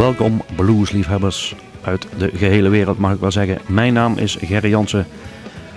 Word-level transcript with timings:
Welkom 0.00 0.42
bluesliefhebbers 0.56 1.54
uit 1.80 2.06
de 2.18 2.30
gehele 2.34 2.68
wereld 2.68 2.98
mag 2.98 3.12
ik 3.12 3.20
wel 3.20 3.30
zeggen. 3.30 3.58
Mijn 3.66 3.92
naam 3.92 4.18
is 4.18 4.36
Gerry 4.40 4.68
Jansen 4.68 5.06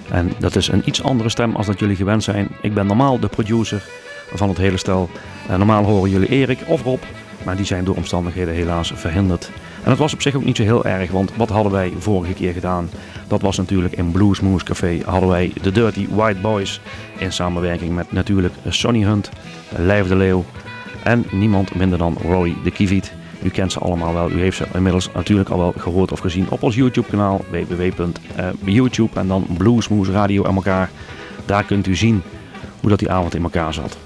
en 0.10 0.32
dat 0.40 0.56
is 0.56 0.68
een 0.68 0.82
iets 0.86 1.04
andere 1.04 1.30
stem 1.30 1.56
als 1.56 1.66
dat 1.66 1.80
jullie 1.80 1.96
gewend 1.96 2.24
zijn. 2.24 2.48
Ik 2.62 2.74
ben 2.74 2.86
normaal 2.86 3.20
de 3.20 3.28
producer 3.28 3.84
van 4.34 4.50
het 4.50 4.58
hele 4.58 4.78
stel. 4.78 5.10
En 5.50 5.58
normaal 5.58 5.84
horen 5.84 6.10
jullie 6.10 6.30
Erik 6.30 6.60
of 6.68 6.84
Rob, 6.84 7.02
maar 7.46 7.56
die 7.56 7.66
zijn 7.66 7.84
door 7.84 7.96
omstandigheden 7.96 8.54
helaas 8.54 8.92
verhinderd. 8.96 9.52
En 9.84 9.90
dat 9.90 9.98
was 9.98 10.14
op 10.14 10.22
zich 10.22 10.36
ook 10.36 10.46
niet 10.46 10.58
zo 10.58 10.64
heel 10.64 10.86
erg, 10.86 11.12
want 11.12 11.36
wat 11.36 11.50
hadden 11.50 11.72
wij 11.72 11.94
vorige 11.98 12.34
keer 12.34 12.54
gedaan? 12.54 12.90
Dat 13.28 13.42
was 13.42 13.58
natuurlijk 13.58 13.96
in 13.96 14.12
Bluesmoose 14.12 14.66
Café 14.66 15.00
hadden 15.06 15.30
wij 15.30 15.52
de 15.62 15.72
Dirty 15.72 16.08
White 16.10 16.40
Boys 16.40 16.82
in 17.18 17.32
samenwerking 17.32 17.96
met 17.96 18.12
natuurlijk 18.12 18.54
Sonny 18.68 19.04
Hunt, 19.04 19.30
Lijf 19.78 20.08
de 20.08 20.16
Leeuw 20.16 20.46
en 21.04 21.26
niemand 21.32 21.76
minder 21.76 21.98
dan 21.98 22.18
Roy 22.22 22.56
de 22.64 22.72
Kiviet. 22.72 23.14
U 23.44 23.50
kent 23.50 23.72
ze 23.72 23.80
allemaal 23.80 24.14
wel. 24.14 24.32
U 24.32 24.40
heeft 24.40 24.58
ze 24.58 24.66
inmiddels 24.74 25.10
natuurlijk 25.14 25.50
al 25.50 25.58
wel 25.58 25.74
gehoord 25.78 26.12
of 26.12 26.20
gezien 26.20 26.50
op 26.50 26.64
ons 26.64 26.76
YouTube 26.76 27.10
kanaal 27.10 27.46
www.youtube 27.52 29.20
en 29.20 29.28
dan 29.28 29.46
Bluesmoose 29.58 30.12
Radio 30.12 30.44
en 30.44 30.56
elkaar. 30.56 30.90
Daar 31.46 31.64
kunt 31.64 31.88
u 31.88 31.96
zien 31.96 32.22
hoe 32.80 32.90
dat 32.90 33.00
die 33.00 33.12
avond 33.12 33.36
in 33.36 33.44
elkaar 33.44 33.74
zat. 33.74 33.98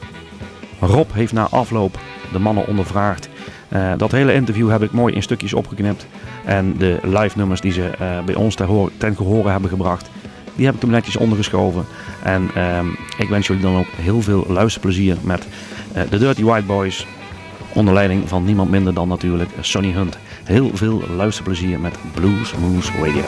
Rob 0.79 1.11
heeft 1.13 1.33
na 1.33 1.47
afloop 1.49 1.99
de 2.31 2.39
mannen 2.39 2.67
ondervraagd. 2.67 3.29
Uh, 3.73 3.91
dat 3.97 4.11
hele 4.11 4.33
interview 4.33 4.69
heb 4.69 4.83
ik 4.83 4.91
mooi 4.91 5.13
in 5.13 5.21
stukjes 5.21 5.53
opgeknipt. 5.53 6.07
En 6.45 6.77
de 6.77 6.99
live 7.03 7.37
nummers 7.37 7.61
die 7.61 7.71
ze 7.71 7.91
uh, 8.01 8.23
bij 8.25 8.35
ons 8.35 8.55
ten, 8.55 8.89
ten 8.97 9.15
gehore 9.15 9.49
hebben 9.49 9.69
gebracht, 9.69 10.09
die 10.55 10.65
heb 10.65 10.75
ik 10.75 10.81
hem 10.81 10.89
netjes 10.89 11.17
ondergeschoven. 11.17 11.85
En 12.23 12.49
uh, 12.57 12.79
ik 13.17 13.29
wens 13.29 13.47
jullie 13.47 13.61
dan 13.61 13.77
ook 13.77 13.87
heel 13.95 14.21
veel 14.21 14.45
luisterplezier 14.49 15.17
met 15.21 15.47
uh, 15.95 16.01
de 16.09 16.17
Dirty 16.17 16.43
White 16.43 16.65
Boys. 16.65 17.07
Onder 17.73 17.93
leiding 17.93 18.29
van 18.29 18.45
niemand 18.45 18.69
minder 18.69 18.93
dan 18.93 19.07
natuurlijk 19.07 19.49
Sonny 19.61 19.91
Hunt. 19.91 20.17
Heel 20.43 20.69
veel 20.73 21.03
luisterplezier 21.15 21.79
met 21.79 21.97
Blues 22.13 22.53
Moose 22.53 22.91
Radio. 22.91 23.23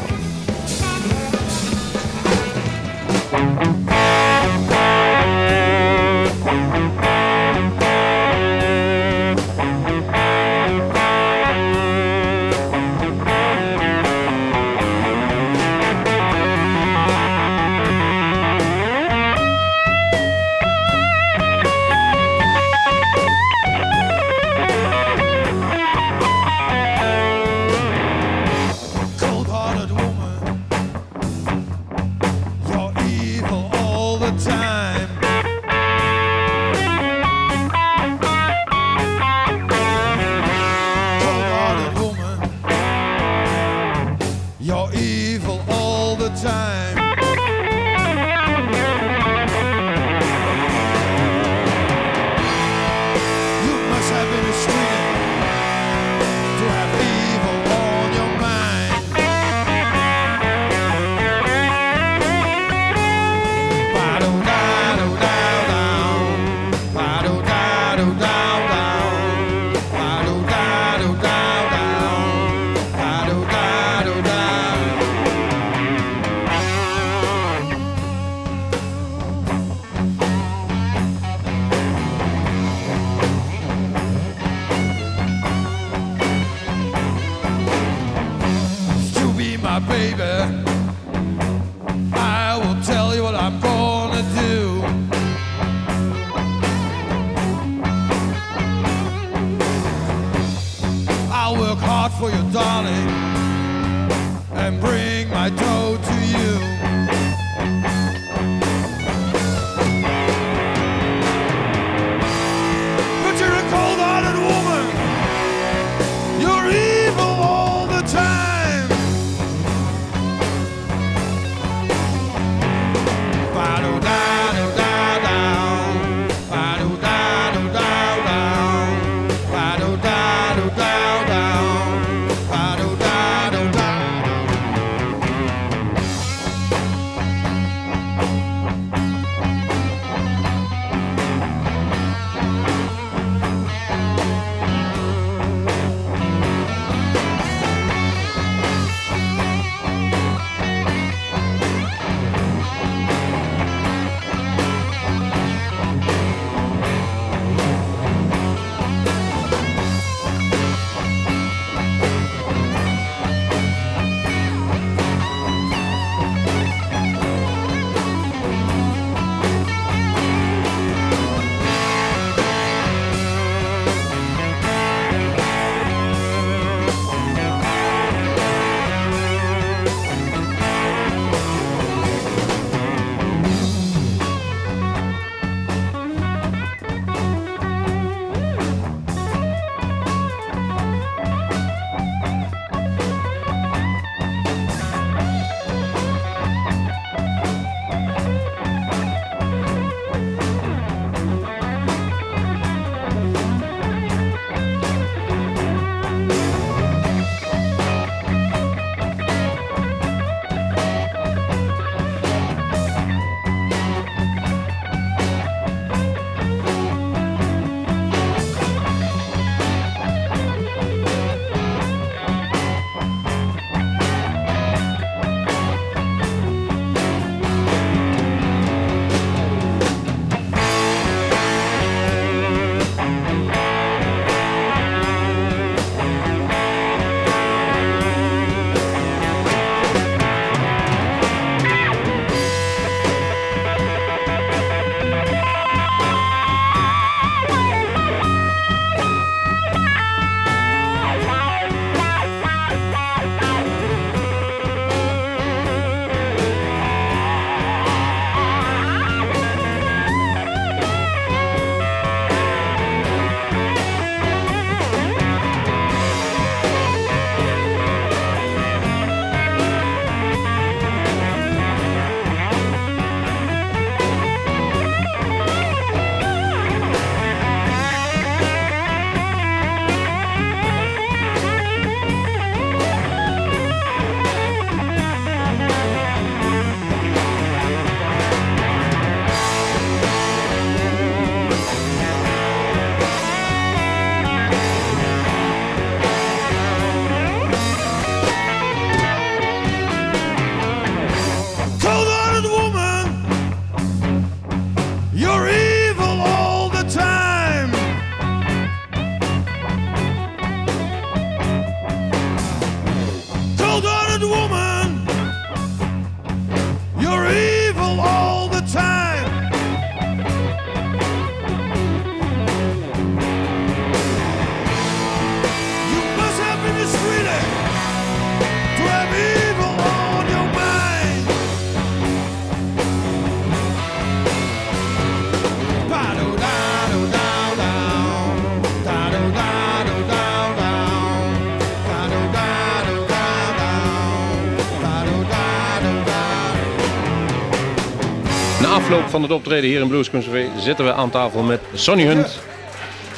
Van 349.10 349.22
het 349.22 349.32
optreden 349.32 349.70
hier 349.70 349.82
in 349.82 349.88
Blues 349.88 350.10
Café 350.10 350.50
zitten 350.60 350.86
we 350.86 350.94
aan 350.94 351.10
tafel 351.10 351.42
met 351.44 351.62
Sonny 351.74 352.04
Hunt, 352.04 352.40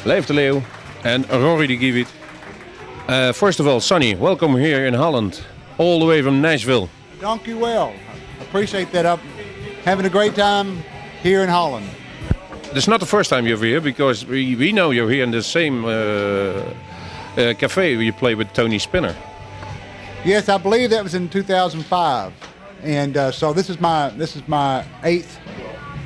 Leif 0.02 0.26
de 0.26 0.34
Leeuw 0.34 0.62
en 1.02 1.24
Rory 1.28 1.66
de 1.66 1.76
Gievit. 1.76 2.08
Uh, 3.10 3.32
first 3.32 3.60
of 3.60 3.66
all, 3.66 3.80
Sonny, 3.80 4.16
welcome 4.16 4.58
here 4.58 4.86
in 4.86 4.94
Holland, 4.94 5.42
all 5.76 5.98
the 5.98 6.04
way 6.04 6.22
from 6.22 6.40
Nashville. 6.40 6.88
Thank 7.20 7.46
you 7.46 7.58
well. 7.60 7.92
Appreciate 8.40 8.90
that. 8.90 9.04
I'm 9.04 9.18
having 9.84 10.06
a 10.06 10.08
great 10.08 10.34
time 10.34 10.82
here 11.22 11.42
in 11.42 11.48
Holland. 11.48 11.86
Is 12.74 12.86
not 12.86 13.00
the 13.00 13.06
first 13.06 13.30
time 13.30 13.46
you're 13.46 13.64
here 13.64 13.80
because 13.80 14.26
we, 14.26 14.56
we 14.56 14.72
know 14.72 14.92
you're 14.92 15.10
here 15.10 15.24
in 15.24 15.30
the 15.30 15.42
same 15.42 15.84
uh, 15.84 15.88
uh, 15.88 17.54
cafe 17.54 17.96
where 17.96 18.04
you 18.04 18.12
play 18.12 18.34
with 18.34 18.52
Tony 18.52 18.78
Spinner. 18.78 19.14
Yes, 20.24 20.48
I 20.48 20.58
believe 20.58 20.90
that 20.90 21.02
was 21.02 21.14
in 21.14 21.28
2005, 21.28 22.32
and 22.82 23.16
uh, 23.16 23.30
so 23.30 23.52
this 23.52 23.68
is 23.68 23.80
my 23.80 24.08
this 24.16 24.36
is 24.36 24.42
my 24.46 24.84
eighth, 25.02 25.38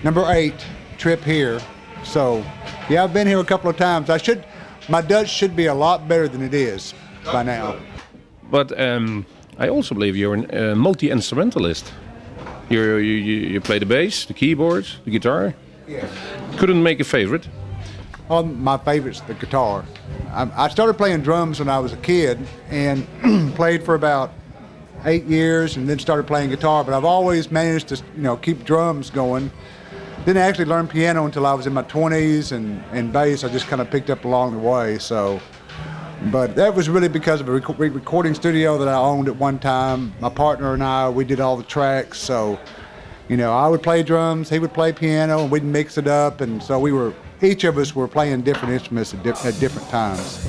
number 0.06 0.24
eight 0.30 0.54
trip 0.98 1.24
here. 1.24 1.60
So, 2.04 2.44
yeah, 2.88 3.02
I've 3.02 3.12
been 3.12 3.26
here 3.26 3.40
a 3.40 3.44
couple 3.44 3.68
of 3.68 3.76
times. 3.76 4.08
I 4.08 4.18
should, 4.18 4.44
my 4.88 5.00
Dutch 5.00 5.28
should 5.28 5.56
be 5.56 5.66
a 5.66 5.74
lot 5.74 6.06
better 6.06 6.28
than 6.28 6.42
it 6.42 6.54
is 6.54 6.94
by 7.24 7.42
now. 7.42 7.76
But 8.48 8.78
um, 8.80 9.26
I 9.58 9.68
also 9.68 9.96
believe 9.96 10.16
you're 10.16 10.34
a 10.34 10.76
multi 10.76 11.10
instrumentalist. 11.10 11.92
you 12.70 12.80
you 12.98 13.14
you 13.54 13.60
play 13.60 13.80
the 13.80 13.86
bass, 13.86 14.26
the 14.26 14.34
keyboards, 14.34 14.98
the 15.04 15.10
guitar. 15.10 15.54
Yes. 15.88 16.08
Couldn't 16.56 16.82
make 16.84 17.00
a 17.00 17.04
favorite. 17.04 17.48
Oh, 18.30 18.44
my 18.44 18.78
favorite's 18.78 19.22
the 19.22 19.34
guitar. 19.34 19.84
I, 20.30 20.66
I 20.66 20.68
started 20.68 20.94
playing 20.94 21.22
drums 21.22 21.58
when 21.58 21.68
I 21.68 21.80
was 21.80 21.92
a 21.92 21.96
kid 21.96 22.38
and 22.70 23.06
played 23.56 23.82
for 23.82 23.96
about 23.96 24.32
eight 25.04 25.24
years 25.24 25.76
and 25.76 25.88
then 25.88 25.98
started 25.98 26.28
playing 26.28 26.50
guitar. 26.50 26.84
But 26.84 26.94
I've 26.94 27.04
always 27.04 27.50
managed 27.50 27.88
to, 27.88 27.96
you 27.96 28.22
know, 28.22 28.36
keep 28.36 28.64
drums 28.64 29.10
going. 29.10 29.50
Didn't 30.26 30.42
actually 30.42 30.64
learn 30.64 30.88
piano 30.88 31.24
until 31.24 31.46
I 31.46 31.54
was 31.54 31.68
in 31.68 31.72
my 31.72 31.84
20s, 31.84 32.50
and, 32.50 32.82
and 32.90 33.12
bass 33.12 33.44
I 33.44 33.48
just 33.48 33.68
kind 33.68 33.80
of 33.80 33.88
picked 33.92 34.10
up 34.10 34.24
along 34.24 34.54
the 34.54 34.58
way. 34.58 34.98
So, 34.98 35.40
but 36.32 36.56
that 36.56 36.74
was 36.74 36.88
really 36.88 37.06
because 37.06 37.40
of 37.40 37.48
a 37.48 37.52
rec- 37.52 37.78
recording 37.78 38.34
studio 38.34 38.76
that 38.76 38.88
I 38.88 38.96
owned 38.96 39.28
at 39.28 39.36
one 39.36 39.60
time. 39.60 40.12
My 40.18 40.28
partner 40.28 40.74
and 40.74 40.82
I, 40.82 41.08
we 41.08 41.24
did 41.24 41.38
all 41.38 41.56
the 41.56 41.62
tracks. 41.62 42.18
So, 42.18 42.58
you 43.28 43.36
know, 43.36 43.52
I 43.52 43.68
would 43.68 43.84
play 43.84 44.02
drums, 44.02 44.50
he 44.50 44.58
would 44.58 44.74
play 44.74 44.92
piano, 44.92 45.42
and 45.42 45.50
we'd 45.50 45.62
mix 45.62 45.96
it 45.96 46.08
up. 46.08 46.40
And 46.40 46.60
so 46.60 46.80
we 46.80 46.90
were 46.90 47.14
each 47.40 47.62
of 47.62 47.78
us 47.78 47.94
were 47.94 48.08
playing 48.08 48.42
different 48.42 48.74
instruments 48.74 49.14
at, 49.14 49.22
di- 49.22 49.48
at 49.48 49.60
different 49.60 49.88
times. 49.90 50.44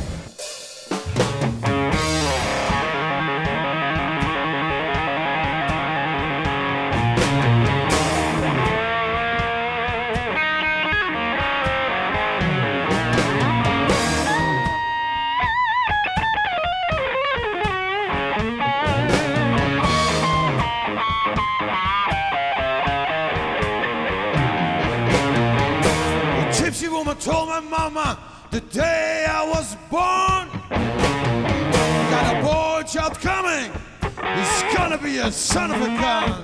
A 35.27 35.31
son 35.31 35.71
of 35.71 35.81
a 35.81 35.87
gun. 35.87 36.41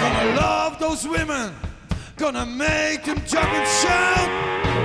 Gonna 0.00 0.36
love 0.38 0.78
those 0.78 1.08
women. 1.08 1.50
Gonna 2.16 2.44
make 2.44 3.04
them 3.04 3.22
jump 3.26 3.48
and 3.48 3.66
shout. 3.80 4.75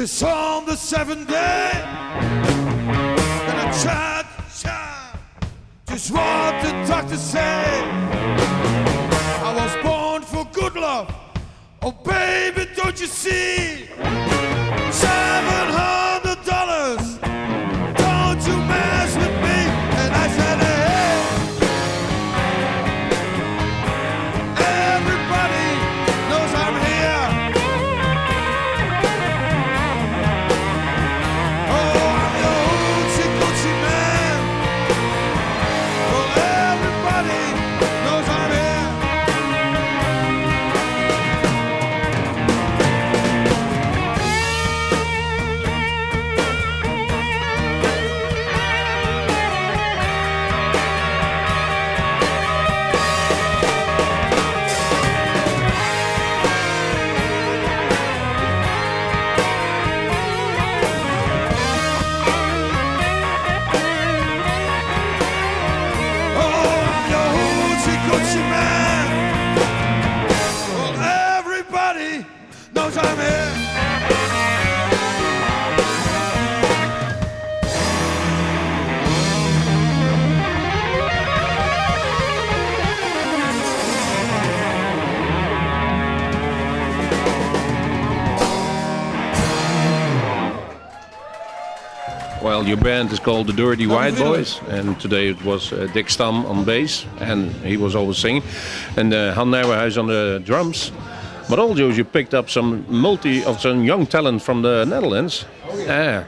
Just 0.00 0.22
on 0.22 0.64
the 0.64 0.74
seventh 0.76 1.28
day. 1.28 1.72
To 3.46 3.72
shine 3.78 4.24
just 5.86 6.10
what 6.10 6.62
the 6.62 6.70
doctor 6.88 7.18
said. 7.18 7.84
I 9.44 9.54
was 9.54 9.76
born 9.84 10.22
for 10.22 10.46
good 10.52 10.74
love. 10.74 11.14
Oh, 11.82 11.92
baby, 11.92 12.66
don't 12.74 12.98
you 12.98 13.08
see? 13.08 13.89
Your 92.70 92.78
band 92.78 93.10
is 93.10 93.18
called 93.18 93.48
the 93.48 93.52
Dirty 93.52 93.88
White 93.88 94.16
Boys, 94.16 94.60
and 94.68 94.98
today 95.00 95.28
it 95.28 95.44
was 95.44 95.72
uh, 95.72 95.88
Dick 95.92 96.08
Stam 96.08 96.46
on 96.46 96.64
bass, 96.64 97.04
and 97.18 97.50
he 97.66 97.76
was 97.76 97.96
always 97.96 98.16
singing, 98.16 98.44
and 98.96 99.12
uh, 99.12 99.34
Han 99.34 99.50
Nijverhuis 99.50 99.98
on 99.98 100.06
the 100.06 100.40
drums. 100.44 100.92
But 101.48 101.58
also 101.58 101.88
you 101.90 102.04
picked 102.04 102.32
up 102.32 102.48
some 102.48 102.86
multi 102.88 103.42
of 103.42 103.60
some 103.60 103.82
young 103.82 104.06
talent 104.06 104.42
from 104.42 104.62
the 104.62 104.84
Netherlands. 104.84 105.46
Ah, 105.88 106.24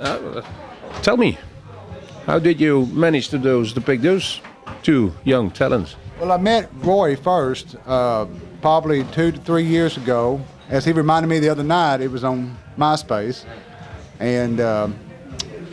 uh, 0.00 0.42
tell 1.02 1.16
me, 1.16 1.38
how 2.26 2.40
did 2.40 2.60
you 2.60 2.86
manage 2.86 3.28
to 3.28 3.38
those 3.38 3.72
to 3.74 3.80
pick 3.80 4.00
those 4.00 4.40
two 4.82 5.12
young 5.22 5.48
talents? 5.52 5.94
Well, 6.18 6.32
I 6.32 6.38
met 6.38 6.70
Roy 6.82 7.14
first, 7.14 7.76
uh, 7.86 8.26
probably 8.60 9.04
two 9.12 9.30
to 9.30 9.38
three 9.38 9.64
years 9.64 9.96
ago. 9.96 10.40
As 10.68 10.84
he 10.84 10.90
reminded 10.92 11.28
me 11.28 11.38
the 11.38 11.50
other 11.50 11.62
night, 11.62 12.00
it 12.00 12.10
was 12.10 12.24
on 12.24 12.56
MySpace, 12.76 13.44
and 14.18 14.60
um 14.60 15.03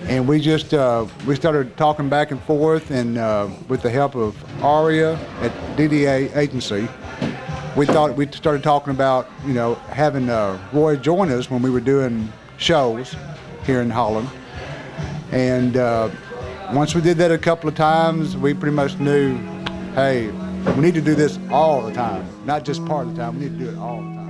and 0.03 0.27
we 0.27 0.39
just 0.39 0.73
uh, 0.73 1.05
we 1.25 1.35
started 1.35 1.75
talking 1.77 2.09
back 2.09 2.31
and 2.31 2.41
forth, 2.43 2.91
and 2.91 3.17
uh, 3.17 3.49
with 3.67 3.81
the 3.81 3.89
help 3.89 4.15
of 4.15 4.35
Aria 4.63 5.15
at 5.41 5.51
DDA 5.77 6.35
Agency, 6.35 6.87
we 7.75 7.85
thought 7.85 8.15
we 8.15 8.27
started 8.27 8.63
talking 8.63 8.91
about 8.91 9.29
you 9.45 9.53
know 9.53 9.75
having 9.75 10.29
uh, 10.29 10.59
Roy 10.73 10.95
join 10.95 11.31
us 11.31 11.49
when 11.49 11.61
we 11.61 11.69
were 11.69 11.79
doing 11.81 12.31
shows 12.57 13.15
here 13.65 13.81
in 13.81 13.89
Holland, 13.89 14.29
and 15.31 15.77
uh, 15.77 16.09
once 16.73 16.95
we 16.95 17.01
did 17.01 17.17
that 17.17 17.31
a 17.31 17.37
couple 17.37 17.69
of 17.69 17.75
times, 17.75 18.35
we 18.37 18.53
pretty 18.53 18.75
much 18.75 18.97
knew, 18.99 19.37
hey, 19.93 20.29
we 20.75 20.81
need 20.81 20.93
to 20.93 21.01
do 21.01 21.15
this 21.15 21.37
all 21.51 21.81
the 21.81 21.93
time, 21.93 22.27
not 22.45 22.63
just 22.63 22.85
part 22.85 23.07
of 23.07 23.15
the 23.15 23.21
time. 23.21 23.39
We 23.39 23.45
need 23.45 23.59
to 23.59 23.65
do 23.65 23.71
it 23.71 23.77
all 23.77 24.01
the 24.01 24.07
time. 24.07 24.20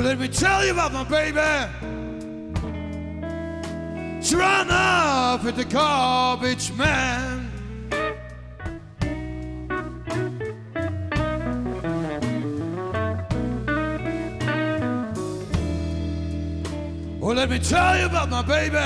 Well, 0.00 0.08
let 0.08 0.18
me 0.18 0.28
tell 0.28 0.64
you 0.64 0.72
about 0.72 0.94
my 0.94 1.04
baby. 1.04 1.40
She 4.24 4.34
ran 4.34 4.70
off 4.70 5.44
with 5.44 5.56
the 5.56 5.66
garbage 5.66 6.72
man. 6.72 7.50
Well, 17.20 17.36
let 17.36 17.50
me 17.50 17.58
tell 17.58 17.98
you 17.98 18.06
about 18.06 18.30
my 18.30 18.40
baby. 18.40 18.78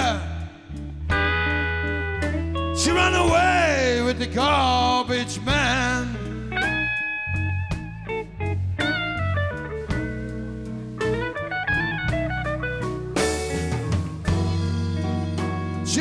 She 2.77 2.91
ran 2.91 3.15
away 3.15 4.03
with 4.05 4.19
the 4.19 4.27
garbage 4.27 5.41
man. 5.43 6.24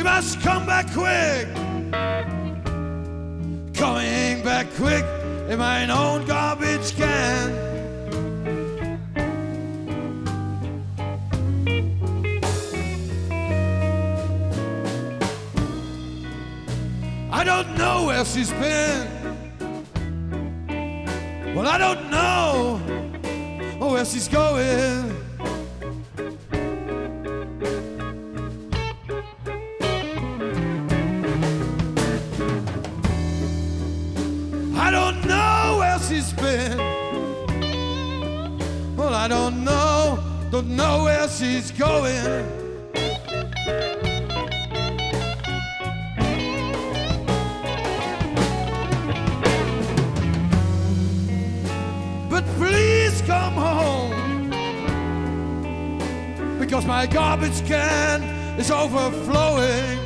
Must 0.04 0.38
come 0.42 0.66
back 0.66 0.86
quick. 0.92 1.48
Coming 3.74 4.44
back 4.44 4.66
quick 4.76 5.02
in 5.48 5.58
my 5.58 5.88
own 5.88 6.26
garbage 6.26 6.94
can. 6.94 7.50
I 17.32 17.42
don't 17.42 17.74
know 17.78 18.04
where 18.04 18.26
she's 18.26 18.50
been. 18.52 19.08
Well, 21.54 21.66
I 21.66 21.78
don't 21.78 22.10
know 22.10 22.78
where 23.78 24.04
she's 24.04 24.28
going. 24.28 25.13
I 39.24 39.26
don't 39.26 39.64
know, 39.64 40.22
don't 40.50 40.68
know 40.68 41.04
where 41.04 41.26
she's 41.30 41.70
going. 41.70 42.44
But 52.28 52.44
please 52.58 53.22
come 53.22 53.54
home 53.54 54.50
because 56.58 56.84
my 56.84 57.06
garbage 57.06 57.66
can 57.66 58.22
is 58.60 58.70
overflowing. 58.70 60.03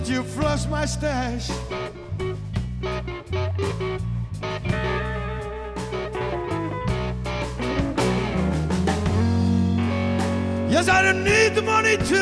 Didn't 0.00 0.14
you 0.14 0.22
flush 0.22 0.66
my 0.66 0.86
stash? 0.86 1.50
Yes, 10.70 10.88
I 10.88 11.02
don't 11.02 11.22
need 11.22 11.54
the 11.54 11.62
money 11.62 11.98
too. 11.98 12.16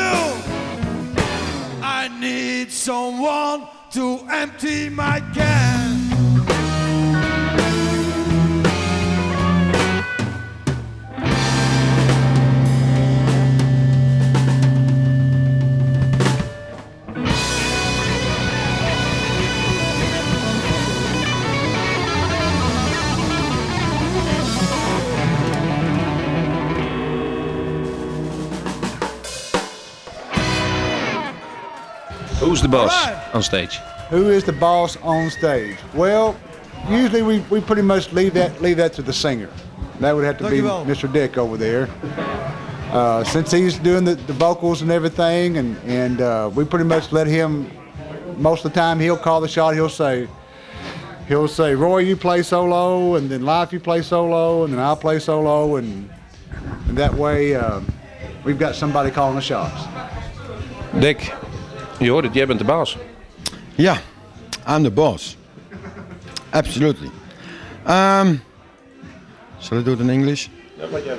I 1.80 2.08
need 2.20 2.72
someone 2.72 3.68
to 3.92 4.26
empty 4.28 4.88
my 4.88 5.20
can. 5.32 5.47
The 32.70 32.76
boss 32.76 33.07
Alright. 33.07 33.35
on 33.35 33.42
stage? 33.42 33.76
Who 34.11 34.31
is 34.31 34.44
the 34.44 34.52
boss 34.52 34.96
on 34.98 35.31
stage? 35.31 35.76
Well, 35.94 36.38
usually 36.88 37.22
we, 37.22 37.40
we 37.50 37.61
pretty 37.61 37.83
much 37.83 38.12
leave 38.12 38.35
that 38.35 38.61
leave 38.62 38.76
that 38.78 38.92
to 38.94 39.02
the 39.02 39.12
singer. 39.12 39.50
That 40.00 40.14
would 40.14 40.24
have 40.24 40.38
to 40.38 40.48
be 40.48 40.61
Mr. 40.61 41.12
Dick 41.12 41.37
over 41.38 41.57
there. 41.57 41.88
Uh, 42.92 43.22
since 43.24 43.50
he's 43.50 43.78
doing 43.78 44.04
the, 44.04 44.14
the 44.14 44.33
vocals 44.33 44.81
and 44.81 44.90
everything, 44.90 45.59
and 45.59 45.76
and 45.85 46.20
uh, 46.20 46.50
we 46.54 46.64
pretty 46.64 46.85
much 46.85 47.12
let 47.12 47.26
him. 47.26 47.70
Most 48.38 48.64
of 48.64 48.72
the 48.72 48.78
time, 48.78 49.00
he'll 49.00 49.16
call 49.16 49.40
the 49.40 49.48
shot. 49.48 49.74
He'll 49.74 49.88
say, 49.88 50.28
he'll 51.26 51.48
say, 51.48 51.74
Roy, 51.74 51.98
you 51.98 52.16
play 52.16 52.42
solo, 52.42 53.16
and 53.16 53.28
then 53.28 53.42
Life, 53.42 53.72
you 53.72 53.81
play 53.81 54.00
solo, 54.00 54.64
and 54.64 54.72
then 54.72 54.81
I'll 54.81 54.96
play 54.96 55.18
solo, 55.18 55.76
and, 55.76 56.09
and 56.87 56.96
that 56.96 57.12
way, 57.12 57.57
uh, 57.57 57.81
we've 58.44 58.59
got 58.59 58.76
somebody 58.76 59.11
calling 59.11 59.35
the 59.35 59.42
shots. 59.42 59.85
Dick, 61.00 61.33
je 61.98 62.11
hoort 62.11 62.24
het, 62.24 62.34
jij 62.34 62.46
bent 62.46 62.58
de 62.58 62.64
baas. 62.64 62.96
Yeah, 63.74 63.98
I'm 64.66 64.82
the 64.82 64.90
boss. 64.90 65.37
Absolutely. 66.50 67.11
Um, 67.87 68.40
shall 69.61 69.78
I 69.78 69.82
do 69.82 69.92
it 69.92 70.00
in 70.00 70.11
English? 70.11 70.48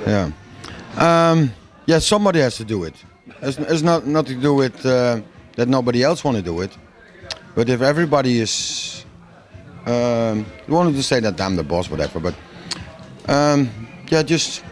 Yeah. 0.06 0.30
Um, 0.98 1.52
yeah, 1.84 2.00
somebody 2.00 2.40
has 2.40 2.56
to 2.56 2.64
do 2.64 2.84
it. 2.84 2.94
It's, 3.42 3.58
it's 3.58 3.82
not 3.82 4.06
nothing 4.06 4.36
to 4.36 4.40
do 4.40 4.54
with 4.54 4.84
uh, 4.84 5.20
that 5.56 5.68
nobody 5.68 6.02
else 6.02 6.24
want 6.24 6.36
to 6.36 6.42
do 6.42 6.60
it. 6.62 6.76
But 7.54 7.68
if 7.68 7.80
everybody 7.80 8.40
is, 8.40 9.04
um, 9.86 10.46
wanted 10.68 10.94
to 10.94 11.02
say 11.02 11.20
that 11.20 11.40
I'm 11.40 11.56
the 11.56 11.62
boss, 11.62 11.90
whatever. 11.90 12.20
But 12.20 12.34
um, 13.28 13.68
yeah, 14.08 14.22
just 14.22 14.62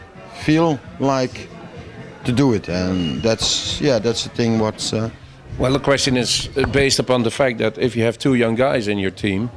feel 0.45 0.79
like 1.01 1.49
to 2.25 2.33
do 2.33 2.53
it, 2.55 2.69
and 2.69 3.23
that's 3.23 3.81
yeah, 3.81 3.99
that's 3.99 4.25
the 4.25 4.31
thing. 4.31 4.59
What's 4.59 4.93
uh, 4.93 5.11
Well, 5.59 5.73
the 5.73 5.81
question 5.81 6.17
is 6.17 6.49
uh, 6.57 6.67
based 6.67 7.01
upon 7.01 7.25
the 7.25 7.33
fact 7.33 7.59
that 7.59 7.79
if 7.79 7.97
you 7.97 8.05
have 8.05 8.17
two 8.17 8.35
young 8.35 8.55
guys 8.55 8.87
in 8.87 8.99
your 9.01 9.11
team, 9.11 9.51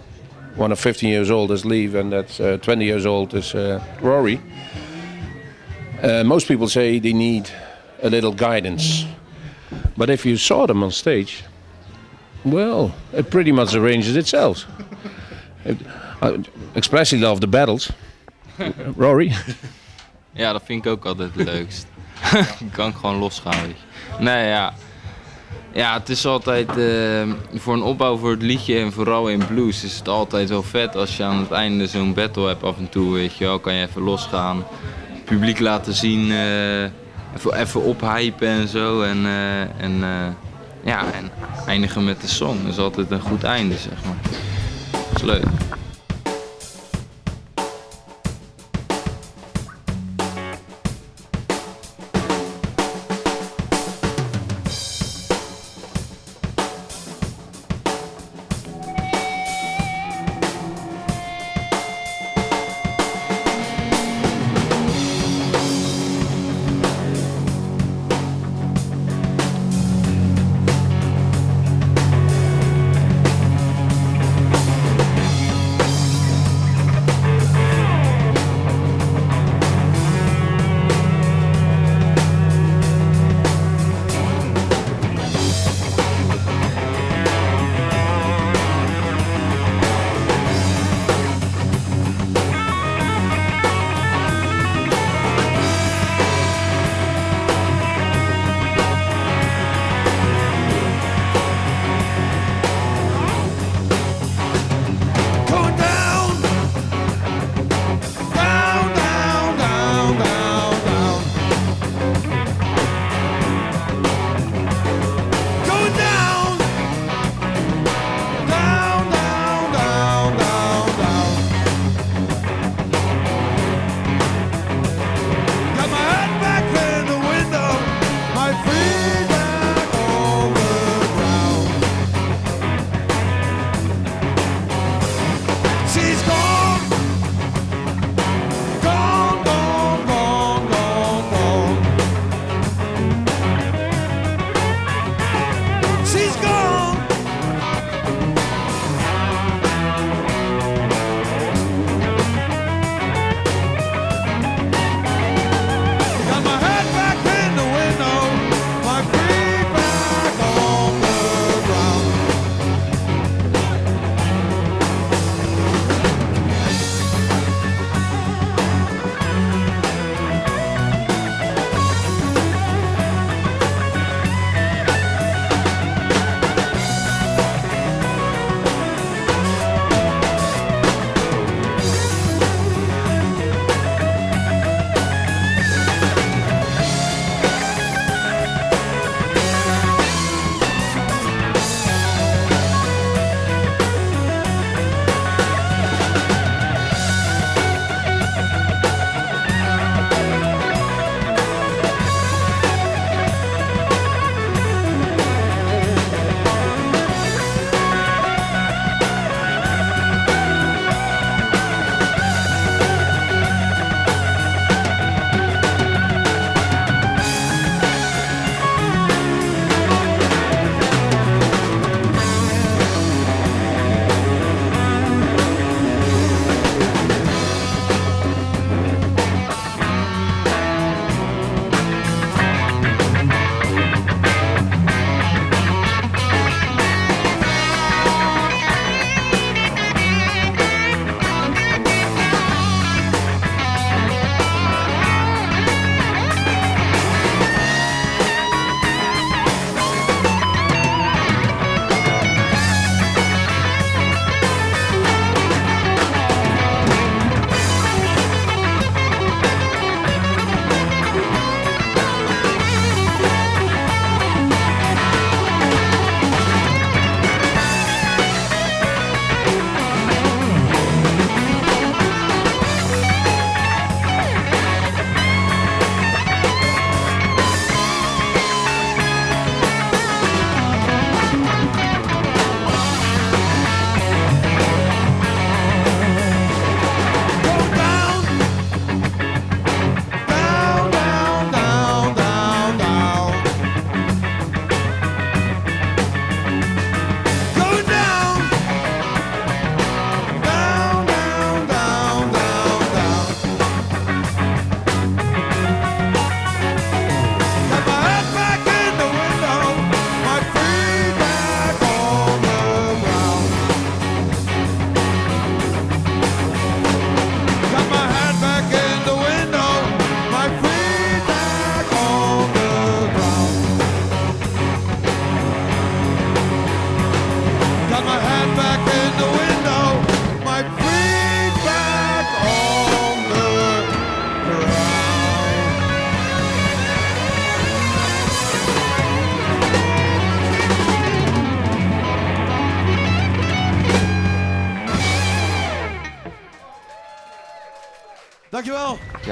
one 0.55 0.71
of 0.71 0.79
15 0.79 1.07
years 1.07 1.29
old 1.29 1.51
is 1.51 1.63
Leave 1.63 1.93
and 1.93 2.11
that's 2.11 2.39
uh, 2.39 2.57
20 2.57 2.85
years 2.85 3.05
old 3.05 3.35
is 3.35 3.53
uh, 3.53 3.79
Rory, 4.01 4.41
uh, 6.01 6.23
most 6.23 6.47
people 6.47 6.67
say 6.67 6.97
they 6.97 7.13
need 7.13 7.51
a 8.01 8.09
little 8.09 8.31
guidance. 8.31 9.05
But 9.95 10.09
if 10.09 10.25
you 10.25 10.37
saw 10.37 10.65
them 10.65 10.81
on 10.81 10.89
stage, 10.89 11.43
well, 12.43 12.95
it 13.13 13.29
pretty 13.29 13.51
much 13.51 13.75
arranges 13.75 14.15
itself. 14.15 14.65
It, 15.65 15.77
I 16.23 16.43
especially 16.73 17.19
love 17.19 17.41
the 17.41 17.47
battles. 17.47 17.91
Rory? 18.97 19.33
Ja, 20.33 20.51
dat 20.51 20.63
vind 20.65 20.85
ik 20.85 20.91
ook 20.91 21.05
altijd 21.05 21.35
het 21.35 21.45
leukst. 21.45 21.87
Kan 22.71 22.93
gewoon 22.93 23.15
losgaan. 23.15 23.73
Nee, 24.19 24.47
ja. 24.47 24.73
Ja, 25.73 25.93
het 25.93 26.10
is 26.10 26.25
altijd... 26.25 26.77
eh, 26.77 27.21
voor 27.53 27.73
een 27.73 27.81
opbouw 27.81 28.17
voor 28.17 28.31
het 28.31 28.41
liedje 28.41 28.79
en 28.79 28.91
vooral 28.91 29.27
in 29.29 29.45
blues 29.47 29.84
is 29.84 29.97
het 29.97 30.07
altijd 30.07 30.49
wel 30.49 30.63
vet 30.63 30.95
als 30.95 31.17
je 31.17 31.23
aan 31.23 31.39
het 31.39 31.51
einde 31.51 31.88
zo'n 31.88 32.13
battle 32.13 32.47
hebt 32.47 32.63
af 32.63 32.77
en 32.77 32.89
toe, 32.89 33.13
weet 33.13 33.38
je 33.38 33.45
wel. 33.45 33.60
Kan 33.60 33.73
je 33.73 33.86
even 33.88 34.01
losgaan, 34.01 34.63
publiek 35.25 35.60
laten 35.60 35.93
zien, 35.93 36.31
eh, 36.31 36.84
even, 37.36 37.53
even 37.53 37.84
ophypen 37.84 38.47
en 38.47 38.67
zo. 38.67 39.01
En, 39.01 39.25
eh, 39.25 39.62
en, 39.62 40.03
eh, 40.03 40.27
ja, 40.84 41.03
en 41.13 41.31
eindigen 41.67 42.03
met 42.03 42.21
de 42.21 42.27
song. 42.27 42.62
Dat 42.63 42.71
is 42.71 42.77
altijd 42.77 43.12
een 43.12 43.21
goed 43.21 43.43
einde, 43.43 43.77
zeg 43.77 44.03
maar. 44.05 44.31
Dat 44.91 45.15
is 45.15 45.21
leuk. 45.21 45.45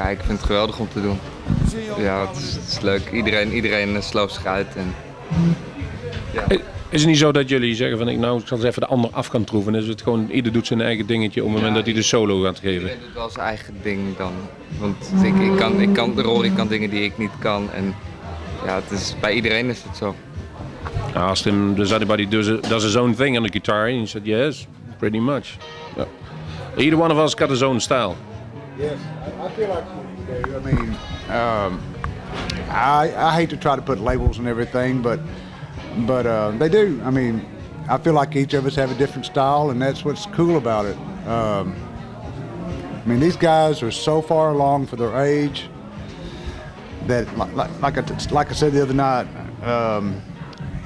Ik 0.09 0.19
vind 0.19 0.37
het 0.37 0.47
geweldig 0.47 0.79
om 0.79 0.87
te 0.93 1.01
doen. 1.01 1.19
Ja, 1.97 2.27
het 2.27 2.37
is, 2.37 2.55
het 2.55 2.67
is 2.67 2.79
leuk. 2.79 3.11
Iedereen, 3.11 3.51
iedereen 3.51 4.03
slooft 4.03 4.33
zich 4.33 4.45
uit. 4.45 4.67
En, 4.75 4.93
Is 6.89 7.01
het 7.01 7.09
niet 7.09 7.17
zo 7.17 7.31
dat 7.31 7.49
jullie 7.49 7.75
zeggen 7.75 7.97
van 7.97 8.07
ik 8.07 8.17
nou 8.17 8.39
ik 8.39 8.47
zal 8.47 8.57
eens 8.57 8.65
even 8.65 8.81
de 8.81 8.87
ander 8.87 9.09
af 9.11 9.29
kan 9.29 9.43
troeven? 9.43 9.75
Is 9.75 9.87
het 9.87 10.01
gewoon 10.01 10.29
ieder 10.29 10.51
doet 10.51 10.67
zijn 10.67 10.81
eigen 10.81 11.05
dingetje 11.05 11.41
op 11.41 11.47
het 11.47 11.55
moment 11.55 11.75
dat 11.75 11.85
hij 11.85 11.93
de 11.93 12.01
solo 12.01 12.41
gaat 12.41 12.59
geven? 12.59 12.73
iedereen 12.73 12.99
doet 12.99 13.13
wel 13.13 13.29
zijn 13.29 13.45
eigen 13.45 13.73
ding 13.81 14.17
dan. 14.17 14.33
Want 14.79 15.11
ik, 15.23 15.35
ik 15.35 15.57
kan, 15.57 15.81
ik 15.81 15.93
kan, 15.93 16.21
Rory 16.21 16.49
kan 16.49 16.67
dingen 16.67 16.89
die 16.89 17.03
ik 17.03 17.17
niet 17.17 17.31
kan. 17.39 17.71
En 17.71 17.95
ja, 18.65 18.75
het 18.75 18.99
is, 18.99 19.15
bij 19.19 19.33
iedereen 19.33 19.69
is 19.69 19.83
het 19.83 19.97
zo. 19.97 20.15
I 21.15 21.17
asked 21.17 21.45
him, 21.53 21.75
does 21.75 21.91
anybody 21.91 22.27
does, 22.27 22.47
it, 22.47 22.69
does 22.69 22.83
his 22.83 22.95
own 22.95 23.13
thing 23.13 23.37
on 23.37 23.43
the 23.43 23.51
guitar? 23.51 23.87
And 23.87 23.99
he 23.99 24.05
said, 24.05 24.25
yes, 24.25 24.67
pretty 24.97 25.19
much. 25.19 25.57
Yeah. 25.95 26.05
Either 26.77 26.97
one 26.97 27.11
of 27.11 27.17
us 27.17 27.33
got 27.33 27.49
his 27.49 27.61
own 27.61 27.79
style. 27.79 28.15
Yes, 28.77 28.97
I 29.61 30.59
mean, 30.59 30.95
um, 31.29 31.83
I 32.69 33.13
I 33.15 33.35
hate 33.35 33.49
to 33.49 33.57
try 33.57 33.75
to 33.75 33.81
put 33.81 33.99
labels 33.99 34.37
and 34.37 34.47
everything, 34.47 35.01
but 35.01 35.19
but 36.07 36.25
uh, 36.25 36.51
they 36.51 36.69
do. 36.69 37.01
I 37.03 37.09
mean, 37.09 37.45
I 37.89 37.97
feel 37.97 38.13
like 38.13 38.35
each 38.35 38.53
of 38.53 38.65
us 38.65 38.75
have 38.75 38.91
a 38.91 38.95
different 38.95 39.25
style, 39.25 39.69
and 39.69 39.81
that's 39.81 40.05
what's 40.05 40.27
cool 40.27 40.55
about 40.57 40.85
it. 40.85 40.97
Um, 41.27 41.75
I 42.75 43.01
mean, 43.05 43.19
these 43.19 43.35
guys 43.35 43.83
are 43.83 43.91
so 43.91 44.21
far 44.21 44.51
along 44.51 44.87
for 44.87 44.95
their 44.95 45.21
age 45.21 45.69
that, 47.07 47.37
like 47.37 47.53
like, 47.53 47.81
like, 47.81 47.97
I, 47.97 48.31
like 48.31 48.51
I 48.51 48.53
said 48.53 48.71
the 48.71 48.81
other 48.81 48.93
night, 48.93 49.27
um, 49.63 50.21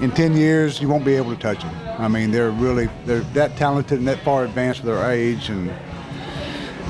in 0.01 0.09
10 0.11 0.35
years 0.35 0.81
you 0.81 0.87
won't 0.87 1.05
be 1.05 1.15
able 1.15 1.29
to 1.31 1.39
touch 1.39 1.61
them. 1.61 1.75
I 1.99 2.07
mean, 2.07 2.31
they're 2.31 2.51
really 2.51 2.89
they're 3.05 3.21
that 3.33 3.55
talented 3.55 3.99
and 3.99 4.07
that 4.07 4.19
far 4.21 4.45
advanced 4.45 4.79
for 4.79 4.87
their 4.87 5.11
age, 5.11 5.49
and 5.49 5.71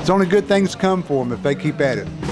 it's 0.04 0.10
only 0.10 0.26
good 0.26 0.44
things 0.44 0.76
come 0.76 1.02
for 1.02 1.24
them 1.24 1.32
if 1.32 1.42
they 1.42 1.56
keep 1.56 1.80
at 1.80 1.98
it. 1.98 2.23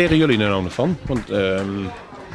Leren 0.00 0.16
jullie 0.16 0.38
er 0.38 0.48
nou 0.48 0.62
nog 0.62 0.72
van? 0.72 0.96
Want 1.06 1.30
ehm, 1.30 1.68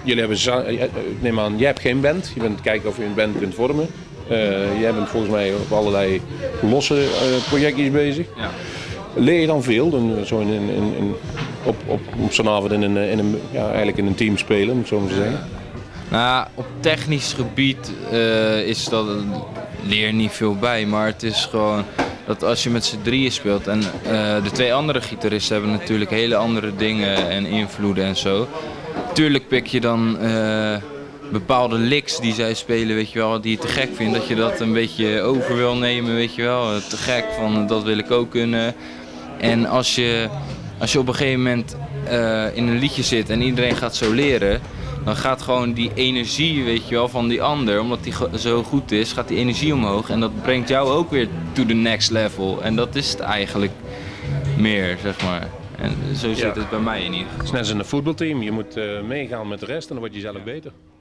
jullie 0.04 0.20
hebben, 0.20 0.66
eh, 0.66 0.82
ik 0.84 1.22
neem 1.22 1.40
aan, 1.40 1.58
jij 1.58 1.68
hebt 1.68 1.80
geen 1.80 2.02
band. 2.02 2.32
Je 2.34 2.40
bent 2.40 2.62
kijken 2.62 2.90
of 2.90 2.98
je 2.98 3.04
een 3.04 3.14
band 3.14 3.38
kunt 3.40 3.56
vormen. 3.56 3.88
Eh, 4.28 4.80
jij 4.80 4.94
bent 4.94 5.10
volgens 5.10 5.32
mij 5.32 5.54
op 5.54 5.72
allerlei 5.72 6.22
losse 6.62 6.96
eh, 6.96 7.48
projectjes 7.50 7.92
bezig. 7.92 8.26
Ja. 8.38 8.50
Leer 9.16 9.40
je 9.40 9.48
dan 9.48 9.64
veel? 9.64 9.90
Dan, 9.90 10.26
zo 10.26 10.40
in, 10.40 10.50
in, 10.98 11.16
op, 11.64 11.76
op, 11.86 12.02
op 12.20 12.34
zo'n 12.34 12.50
avond 12.50 12.72
in 12.72 12.82
een, 12.82 12.98
in 12.98 13.20
een, 13.20 13.42
ja, 13.52 13.68
eigenlijk 13.68 13.98
in 13.98 14.06
een 14.06 14.16
team 14.16 14.38
spelen, 14.38 14.72
om 14.72 14.78
het 14.78 14.88
zo 14.88 15.00
maar 15.00 15.10
te 15.10 15.16
zeggen. 15.16 15.40
Nou, 16.10 16.48
op 16.54 16.66
technisch 16.80 17.34
gebied 17.34 17.92
eh, 18.12 18.68
is 18.68 18.86
dat 18.86 19.06
leer 19.88 20.14
niet 20.14 20.32
veel 20.32 20.56
bij, 20.56 20.86
maar 20.86 21.06
het 21.06 21.24
is 21.24 21.48
gewoon 21.52 21.84
dat 22.26 22.44
als 22.44 22.64
je 22.64 22.70
met 22.70 22.86
z'n 22.86 23.02
drieën 23.02 23.32
speelt 23.32 23.68
en 23.68 23.82
eh, 23.82 24.44
de 24.44 24.52
twee 24.52 24.74
andere 24.74 25.02
gitaristen 25.02 25.56
hebben 25.56 25.72
natuurlijk 25.72 26.10
hele 26.10 26.36
andere 26.36 26.76
dingen 26.76 27.30
en 27.30 27.46
invloeden 27.46 28.06
en 28.06 28.16
zo. 28.16 28.48
Tuurlijk 29.14 29.48
pik 29.48 29.68
je 29.68 29.80
dan 29.80 30.20
eh, 30.20 30.76
bepaalde 31.32 31.78
licks 31.78 32.20
die 32.20 32.34
zij 32.34 32.54
spelen, 32.54 32.96
weet 32.96 33.12
je 33.12 33.20
wel, 33.20 33.42
die 33.42 33.52
je 33.52 33.58
te 33.58 33.68
gek 33.68 33.90
vindt, 33.96 34.14
dat 34.14 34.28
je 34.28 34.36
dat 34.36 34.60
een 34.60 34.74
beetje 34.74 35.22
over 35.22 35.56
wil 35.56 35.76
nemen, 35.76 36.16
weet 36.16 36.36
je 36.36 36.42
wel. 36.42 36.80
Te 36.90 36.98
gek 36.98 37.26
van 37.38 37.68
dat 37.68 37.84
wil 37.84 37.98
ik 37.98 38.12
ook 38.12 38.30
kunnen. 38.30 38.76
En 39.38 39.66
als 39.66 39.96
je, 39.96 40.30
als 40.80 40.92
je 40.92 41.00
op 41.00 41.08
een 41.08 41.16
gegeven 41.16 41.44
moment 41.44 41.76
eh, 42.08 42.58
in 42.58 42.68
een 42.68 42.80
liedje 42.80 43.04
zit 43.04 43.30
en 43.30 43.42
iedereen 43.42 43.76
gaat 43.76 43.96
zo 43.96 44.14
leren, 44.14 44.62
dan 45.06 45.16
gaat 45.16 45.42
gewoon 45.42 45.74
die 45.74 45.92
energie, 45.94 46.64
weet 46.64 46.88
je 46.88 46.96
wel, 46.96 47.10
van 47.10 47.28
die 47.28 47.42
ander, 47.42 47.80
omdat 47.80 48.04
die 48.04 48.14
zo 48.38 48.64
goed 48.64 48.92
is, 48.92 49.14
gaat 49.14 49.28
die 49.28 49.38
energie 49.38 49.74
omhoog. 49.74 50.10
En 50.10 50.20
dat 50.20 50.42
brengt 50.42 50.68
jou 50.70 50.90
ook 50.90 51.10
weer 51.12 51.28
to 51.52 51.66
the 51.66 51.74
next 51.74 52.12
level. 52.12 52.62
En 52.64 52.76
dat 52.76 52.96
is 52.96 53.10
het 53.12 53.20
eigenlijk 53.20 53.72
meer, 54.58 54.98
zeg 55.02 55.24
maar. 55.24 55.48
En 55.78 55.92
zo 56.16 56.28
zit 56.34 56.38
Ja. 56.38 56.54
het 56.54 56.70
bij 56.70 56.80
mij 56.80 57.04
in 57.04 57.14
ieder 57.14 57.18
geval. 57.20 57.36
Het 57.38 57.44
is 57.46 57.52
net 57.52 57.60
als 57.60 57.70
in 57.70 57.80
een 57.80 57.86
voetbalteam. 57.86 58.42
Je 58.42 58.52
moet 58.52 58.78
eh, 58.78 59.02
meegaan 59.02 59.48
met 59.48 59.60
de 59.60 59.66
rest 59.66 59.88
en 59.90 59.94
dan 59.94 60.04
word 60.04 60.14
je 60.16 60.20
zelf 60.22 60.44
beter. 60.44 60.72
Ja. 60.72 60.95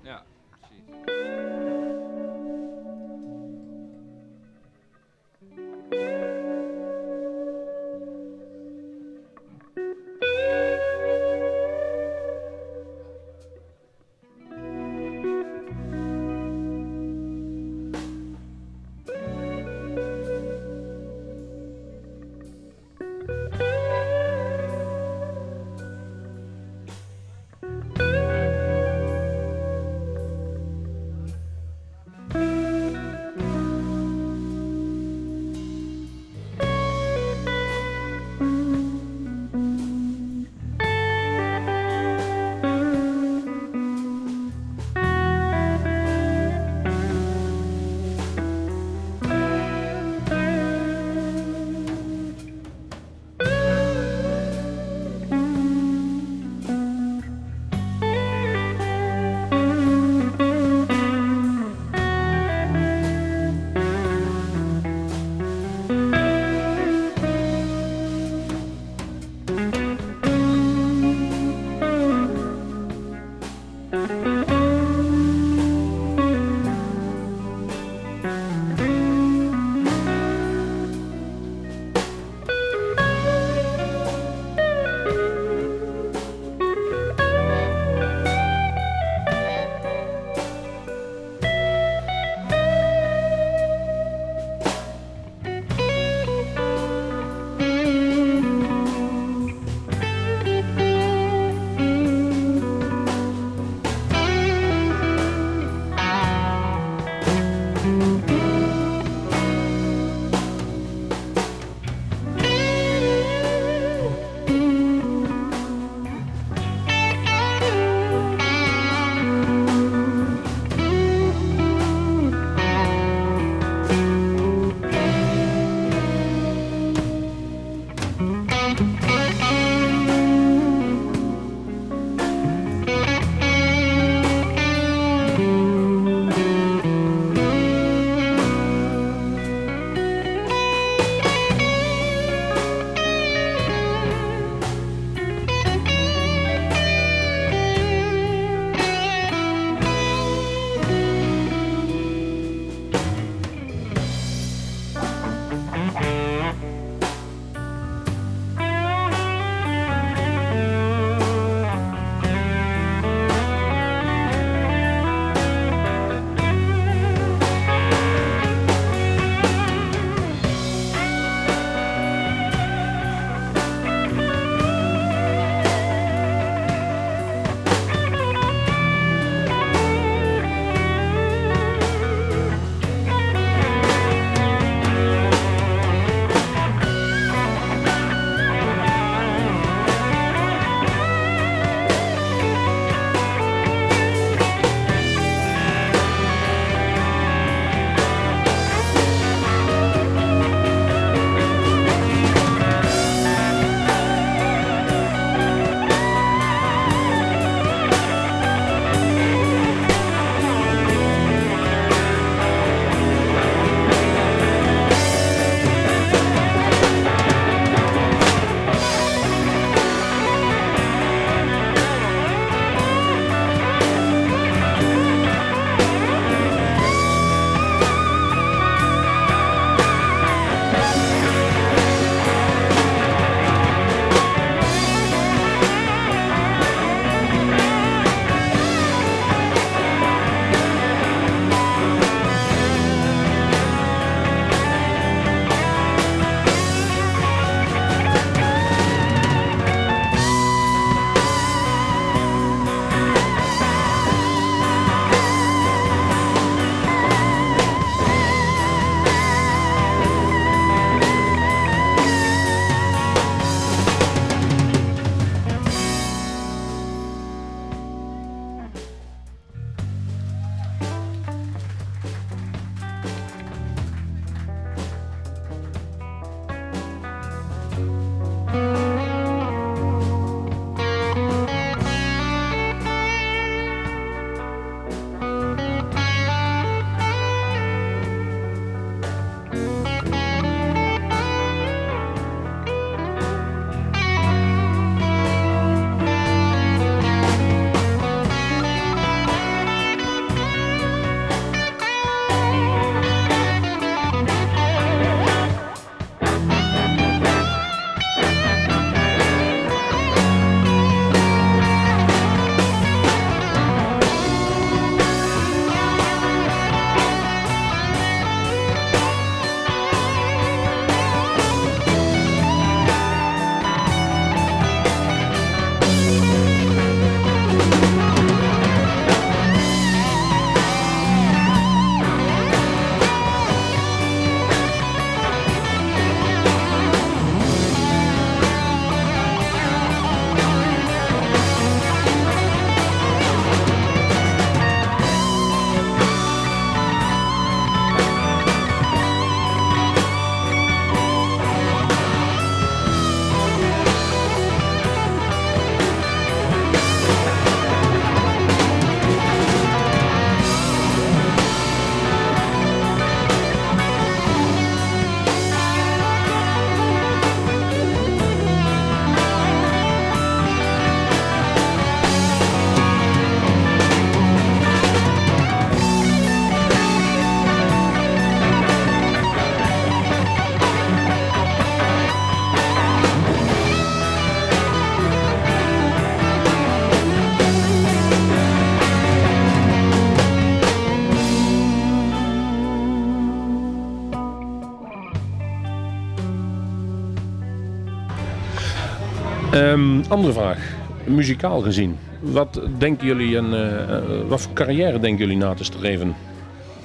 Andere 400.10 400.32
vraag. 400.32 400.58
Muzikaal 401.04 401.60
gezien. 401.60 401.98
Wat 402.20 402.60
denken 402.78 403.06
jullie 403.06 403.36
en 403.36 403.52
eh, 403.54 403.82
eh, 403.96 404.02
wat 404.28 404.40
voor 404.40 404.52
carrière 404.52 404.98
denken 405.00 405.18
jullie 405.26 405.36
na 405.42 405.54
te 405.54 405.64
streven? 405.64 406.14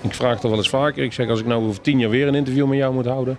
Ik 0.02 0.14
vraag 0.14 0.40
dat 0.40 0.50
wel 0.50 0.60
eens 0.60 0.70
vaker. 0.70 1.04
Ik 1.04 1.14
zeg 1.14 1.30
als 1.30 1.40
ik 1.40 1.46
nou 1.46 1.64
over 1.66 1.82
tien 1.82 2.00
jaar 2.00 2.10
weer 2.10 2.28
een 2.28 2.36
interview 2.36 2.68
met 2.68 2.78
jou 2.78 2.94
moet 2.94 3.06
houden. 3.06 3.38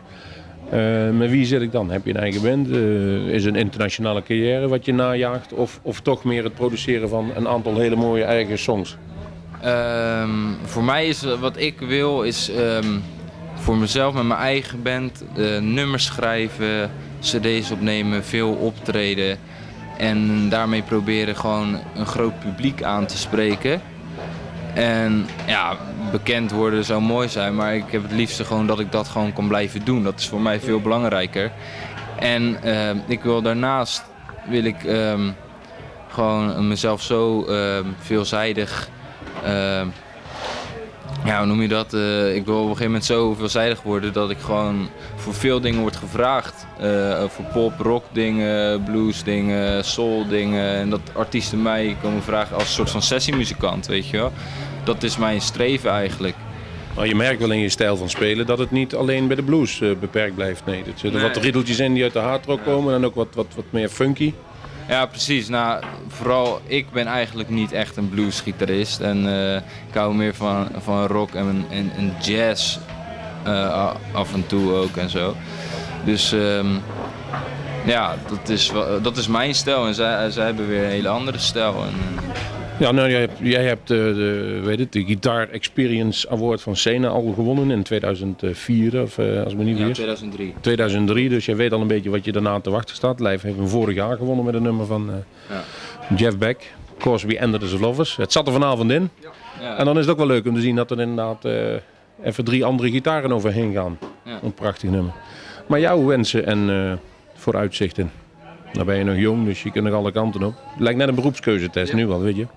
eh, 0.70 1.10
met 1.10 1.30
wie 1.30 1.44
zit 1.46 1.62
ik 1.62 1.72
dan? 1.72 1.90
Heb 1.90 2.04
je 2.04 2.10
een 2.10 2.20
eigen 2.20 2.42
band? 2.42 2.70
Eh, 2.70 3.34
is 3.34 3.44
een 3.44 3.56
internationale 3.56 4.22
carrière 4.22 4.68
wat 4.68 4.84
je 4.84 4.92
najaagt? 4.92 5.52
Of, 5.52 5.80
of 5.82 6.00
toch 6.00 6.24
meer 6.24 6.44
het 6.44 6.54
produceren 6.54 7.08
van 7.08 7.30
een 7.36 7.48
aantal 7.48 7.76
hele 7.78 7.96
mooie 7.96 8.24
eigen 8.24 8.58
songs? 8.58 8.96
Ehm, 9.62 10.30
voor 10.64 10.84
mij 10.84 11.06
is 11.06 11.22
wat 11.40 11.56
ik 11.58 11.78
wil, 11.80 12.22
is 12.22 12.50
ehm, 12.50 12.98
voor 13.54 13.76
mezelf 13.76 14.14
met 14.14 14.24
mijn 14.24 14.40
eigen 14.40 14.82
band 14.82 15.24
nummers 15.60 16.04
schrijven, 16.04 16.90
cd's 17.20 17.70
opnemen, 17.70 18.24
veel 18.24 18.50
optreden. 18.50 19.38
En 20.00 20.48
daarmee 20.48 20.82
proberen 20.82 21.36
gewoon 21.36 21.78
een 21.94 22.06
groot 22.06 22.38
publiek 22.38 22.82
aan 22.82 23.06
te 23.06 23.18
spreken. 23.18 23.80
En 24.74 25.26
ja, 25.46 25.76
bekend 26.12 26.50
worden 26.50 26.84
zou 26.84 27.02
mooi 27.02 27.28
zijn, 27.28 27.54
maar 27.54 27.74
ik 27.74 27.90
heb 27.90 28.02
het 28.02 28.12
liefste 28.12 28.44
gewoon 28.44 28.66
dat 28.66 28.80
ik 28.80 28.92
dat 28.92 29.08
gewoon 29.08 29.32
kan 29.32 29.48
blijven 29.48 29.84
doen. 29.84 30.02
Dat 30.02 30.18
is 30.18 30.28
voor 30.28 30.40
mij 30.40 30.60
veel 30.60 30.80
belangrijker. 30.80 31.52
En 32.18 32.62
ehm, 32.62 32.96
ik 33.06 33.22
wil 33.22 33.42
daarnaast 33.42 34.04
wil 34.48 34.64
ik 34.64 34.84
ehm, 34.84 35.30
gewoon 36.08 36.68
mezelf 36.68 37.02
zo 37.02 37.44
ehm, 37.44 37.84
veelzijdig 37.98 38.88
Ehm, 39.44 39.86
ja, 41.24 41.38
hoe 41.38 41.46
noem 41.46 41.62
je 41.62 41.68
dat? 41.68 41.94
Eh, 41.94 42.34
ik 42.34 42.44
wil 42.44 42.54
op 42.54 42.60
een 42.60 42.66
gegeven 42.66 42.84
moment 42.84 43.04
zo 43.04 43.34
veelzijdig 43.34 43.82
worden 43.82 44.12
dat 44.12 44.30
ik 44.30 44.38
gewoon 44.38 44.88
voor 45.16 45.34
veel 45.34 45.60
dingen 45.60 45.80
word 45.80 45.96
gevraagd. 45.96 46.66
Eh, 46.80 47.24
voor 47.28 47.44
pop, 47.52 47.72
rock 47.78 48.04
dingen, 48.12 48.82
blues 48.84 49.22
dingen, 49.22 49.84
soul 49.84 50.28
dingen. 50.28 50.74
En 50.74 50.90
dat 50.90 51.00
artiesten 51.12 51.62
mij 51.62 51.96
komen 52.02 52.22
vragen 52.22 52.54
als 52.54 52.64
een 52.64 52.70
soort 52.70 52.90
van 52.90 53.02
sessiemuzikant, 53.02 53.86
weet 53.86 54.08
je 54.08 54.16
wel. 54.16 54.32
Dat 54.84 55.02
is 55.02 55.16
mijn 55.16 55.40
streven 55.40 55.90
eigenlijk. 55.90 56.34
Maar 56.96 57.06
je 57.06 57.14
merkt 57.14 57.40
wel 57.40 57.50
in 57.50 57.58
je 57.58 57.68
stijl 57.68 57.96
van 57.96 58.08
spelen 58.10 58.46
dat 58.46 58.58
het 58.58 58.70
niet 58.70 58.94
alleen 58.94 59.26
bij 59.26 59.36
de 59.36 59.42
blues 59.42 59.80
eh, 59.80 59.90
beperkt 60.00 60.34
blijft. 60.34 60.64
Nee, 60.64 60.78
er 60.80 60.84
zitten 60.86 61.12
Nee. 61.12 61.22
wat 61.22 61.36
riddeltjes 61.36 61.78
in 61.78 61.94
die 61.94 62.02
uit 62.02 62.12
de 62.12 62.18
hardrock 62.18 62.64
komen 62.64 62.94
en 62.94 63.04
ook 63.04 63.14
wat, 63.14 63.28
wat, 63.34 63.46
wat 63.54 63.64
meer 63.70 63.88
funky. 63.88 64.32
Ja, 64.90 65.06
precies. 65.06 65.48
Nou, 65.48 65.82
vooral 66.08 66.60
ik 66.66 66.90
ben 66.90 67.06
eigenlijk 67.06 67.48
niet 67.48 67.72
echt 67.72 67.96
een 67.96 68.08
bluesgitarist. 68.08 69.00
En 69.00 69.26
eh, 69.26 69.56
ik 69.56 69.94
hou 69.94 70.14
meer 70.14 70.34
van, 70.34 70.68
van 70.78 71.06
rock 71.06 71.34
en, 71.34 71.66
en, 71.70 72.14
jazz 72.22 72.78
eh, 73.44 73.92
af 74.12 74.34
en 74.34 74.46
toe 74.46 74.72
ook 74.72 74.96
en 74.96 75.10
zo. 75.10 75.34
Dus 76.04 76.32
ehm, 76.32 76.66
ja, 77.84 78.16
dat 78.28 78.48
is, 78.48 78.72
dat 79.02 79.16
is 79.16 79.26
mijn 79.26 79.54
stijl. 79.54 79.86
En 79.86 79.94
zij, 79.94 80.30
zij 80.30 80.44
hebben 80.44 80.68
weer 80.68 80.84
een 80.84 80.90
hele 80.90 81.08
andere 81.08 81.38
stijl. 81.38 81.74
En, 81.74 81.94
eh, 82.16 82.59
Ja, 82.80 82.90
nou, 82.90 83.10
jij 83.10 83.20
hebt, 83.20 83.38
jij 83.42 83.64
hebt 83.64 83.90
eh, 83.90 83.96
de, 83.96 84.60
weet 84.64 84.78
het, 84.78 84.92
de 84.92 85.04
Guitar 85.04 85.48
Experience 85.48 86.30
Award 86.30 86.60
van 86.60 86.76
Sena 86.76 87.08
al 87.08 87.32
gewonnen 87.34 87.70
in 87.70 87.82
2004, 87.82 89.02
of 89.02 89.18
eh, 89.18 89.42
als 89.42 89.54
me 89.54 89.64
niet 89.64 89.78
ja, 89.78 89.84
vergis. 89.84 89.94
2003. 89.94 90.54
2003, 90.60 91.28
dus 91.28 91.44
jij 91.44 91.56
weet 91.56 91.72
al 91.72 91.80
een 91.80 91.86
beetje 91.86 92.10
wat 92.10 92.24
je 92.24 92.32
daarna 92.32 92.60
te 92.60 92.70
wachten 92.70 92.94
staat. 92.96 93.20
Lijf 93.20 93.42
heeft 93.42 93.56
hem 93.56 93.68
vorig 93.68 93.94
jaar 93.94 94.16
gewonnen 94.16 94.44
met 94.44 94.54
een 94.54 94.62
nummer 94.62 94.86
van 94.86 95.10
eh, 95.10 95.16
Ja. 95.48 95.62
Jeff 96.16 96.38
Beck. 96.38 96.72
We 97.26 97.38
ended 97.38 97.62
as 97.62 97.72
lovers. 97.72 98.16
Het 98.16 98.32
zat 98.32 98.46
er 98.46 98.52
vanavond 98.52 98.90
in. 98.90 99.10
Ja. 99.60 99.76
En 99.76 99.84
dan 99.84 99.94
is 99.94 100.00
het 100.00 100.10
ook 100.10 100.18
wel 100.18 100.26
leuk 100.26 100.46
om 100.46 100.54
te 100.54 100.60
zien 100.60 100.76
dat 100.76 100.90
er 100.90 101.00
inderdaad 101.00 101.44
even 102.22 102.44
drie 102.44 102.64
andere 102.64 102.90
gitaren 102.90 103.32
overheen 103.32 103.72
gaan. 103.72 103.98
Ja. 104.24 104.38
Een 104.42 104.54
prachtig 104.54 104.90
nummer. 104.90 105.12
Maar 105.66 105.80
jouw 105.80 106.04
wensen 106.04 106.46
en 106.46 107.00
vooruitzichten? 107.34 108.10
Dan 108.72 108.86
ben 108.86 108.96
je 108.96 109.04
nog 109.04 109.16
jong, 109.16 109.44
dus 109.44 109.62
je 109.62 109.70
kunt 109.70 109.84
nog 109.84 109.94
alle 109.94 110.12
kanten 110.12 110.42
op. 110.42 110.54
Het 110.70 110.80
lijkt 110.80 110.98
net 110.98 111.08
een 111.08 111.14
beroepskeuzetest 111.14 111.92
nu 111.92 112.10
al, 112.10 112.20
weet 112.20 112.36
je. 112.36 112.46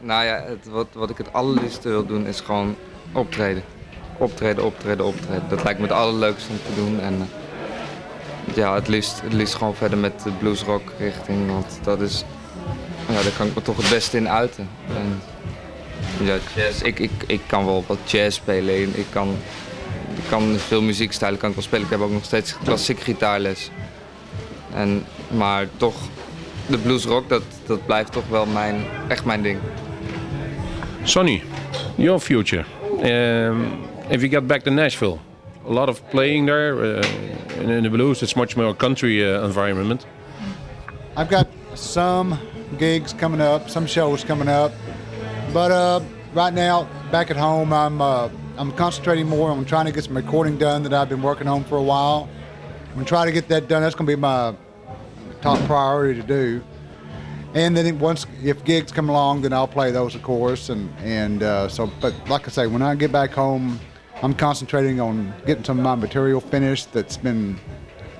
Nou 0.00 0.24
ja, 0.24 0.44
het, 0.46 0.68
wat, 0.68 0.86
wat 0.92 1.10
ik 1.10 1.18
het 1.18 1.32
allerliefste 1.32 1.88
wil 1.88 2.06
doen 2.06 2.26
is 2.26 2.40
gewoon 2.40 2.76
optreden. 3.12 3.62
Optreden, 4.18 4.64
optreden, 4.64 5.06
optreden. 5.06 5.42
Dat 5.48 5.64
lijkt 5.64 5.78
me 5.78 5.86
het 5.86 5.94
allerleukste 5.94 6.50
om 6.50 6.56
te 6.56 6.80
doen. 6.80 7.00
En 7.00 7.14
eh, 7.20 8.56
ja, 8.56 8.74
het 8.74 8.88
liefst, 8.88 9.20
het 9.20 9.32
liefst 9.32 9.54
gewoon 9.54 9.74
verder 9.74 9.98
met 9.98 10.22
de 10.22 10.30
bluesrock 10.30 10.92
richting. 10.98 11.50
Want 11.50 11.78
dat 11.82 12.00
is, 12.00 12.24
ja, 13.08 13.22
daar 13.22 13.32
kan 13.36 13.46
ik 13.46 13.54
me 13.54 13.62
toch 13.62 13.76
het 13.76 13.90
beste 13.90 14.16
in 14.16 14.28
uiten. 14.28 14.68
En, 14.88 15.20
ja, 16.26 16.36
jazz, 16.54 16.82
ik, 16.82 16.98
ik, 16.98 17.10
ik 17.26 17.40
kan 17.46 17.64
wel 17.64 17.84
wat 17.86 17.98
jazz 18.10 18.36
spelen. 18.36 18.98
Ik 18.98 19.06
kan, 19.10 19.28
ik 20.16 20.24
kan 20.28 20.56
veel 20.56 20.82
muziekstijlen 20.82 21.38
kan 21.38 21.48
ik 21.48 21.54
wel 21.54 21.64
spelen. 21.64 21.84
Ik 21.84 21.90
heb 21.90 22.00
ook 22.00 22.12
nog 22.12 22.24
steeds 22.24 22.58
klassiek 22.64 23.00
gitaarles. 23.00 23.70
En, 24.74 25.04
maar 25.30 25.66
toch, 25.76 25.94
de 26.66 26.78
bluesrock, 26.78 27.28
dat, 27.28 27.42
dat 27.66 27.86
blijft 27.86 28.12
toch 28.12 28.28
wel 28.28 28.46
mijn, 28.46 28.84
echt 29.08 29.24
mijn 29.24 29.42
ding. 29.42 29.58
Sonny, 31.02 31.42
your 31.94 32.20
future. 32.20 32.64
Um, 33.02 33.82
if 34.08 34.20
you 34.20 34.28
get 34.28 34.46
back 34.46 34.62
to 34.62 34.70
Nashville, 34.70 35.18
a 35.68 35.72
lot 35.72 35.88
of 35.88 36.02
playing 36.10 36.46
there. 36.46 36.74
Uh, 36.74 37.02
in, 37.60 37.68
in 37.68 37.82
the 37.82 37.90
blues, 37.90 38.22
it's 38.22 38.34
much 38.34 38.56
more 38.56 38.74
country 38.74 39.22
uh, 39.22 39.44
environment. 39.44 40.06
I've 41.16 41.28
got 41.28 41.46
some 41.74 42.38
gigs 42.78 43.12
coming 43.12 43.40
up, 43.40 43.70
some 43.70 43.86
shows 43.86 44.24
coming 44.24 44.48
up, 44.48 44.72
but 45.52 45.70
uh, 45.70 46.00
right 46.34 46.54
now 46.54 46.88
back 47.10 47.30
at 47.30 47.36
home, 47.36 47.72
I'm 47.72 48.00
uh, 48.00 48.28
I'm 48.56 48.72
concentrating 48.72 49.28
more 49.28 49.50
on 49.50 49.64
trying 49.64 49.86
to 49.86 49.92
get 49.92 50.04
some 50.04 50.16
recording 50.16 50.58
done 50.58 50.82
that 50.82 50.92
I've 50.92 51.08
been 51.08 51.22
working 51.22 51.48
on 51.48 51.64
for 51.64 51.76
a 51.76 51.82
while. 51.82 52.28
I'm 52.88 52.94
gonna 52.94 53.06
try 53.06 53.24
to 53.24 53.32
get 53.32 53.48
that 53.48 53.68
done. 53.68 53.82
That's 53.82 53.94
gonna 53.94 54.08
be 54.08 54.16
my 54.16 54.54
top 55.44 55.58
priority 55.66 56.18
to 56.22 56.26
do. 56.26 56.62
And 57.52 57.76
then 57.76 57.98
once 57.98 58.26
if 58.42 58.64
gigs 58.64 58.90
come 58.90 59.10
along, 59.10 59.42
then 59.42 59.52
I'll 59.52 59.68
play 59.68 59.92
those, 59.92 60.14
of 60.14 60.22
course. 60.22 60.70
And 60.70 60.88
and 61.02 61.42
uh, 61.42 61.68
so, 61.68 61.90
but 62.00 62.14
like 62.28 62.48
I 62.48 62.50
say, 62.50 62.66
when 62.66 62.82
I 62.82 62.96
get 62.96 63.12
back 63.12 63.30
home, 63.30 63.78
I'm 64.22 64.34
concentrating 64.34 65.00
on 65.00 65.34
getting 65.46 65.64
some 65.64 65.78
of 65.78 65.84
my 65.84 65.96
material 65.96 66.40
finished. 66.40 66.92
That's 66.92 67.18
been 67.18 67.58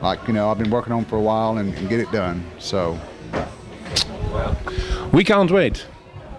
like 0.03 0.21
you 0.29 0.35
know 0.35 0.51
I've 0.51 0.59
been 0.59 0.71
working 0.71 0.93
on 0.93 1.05
for 1.05 1.17
a 1.17 1.23
while 1.23 1.59
and, 1.59 1.75
and 1.79 1.89
get 1.89 2.01
it 2.01 2.13
done. 2.13 2.45
So. 2.59 2.99
We 5.13 5.25
can't 5.25 5.51
wait. 5.51 5.87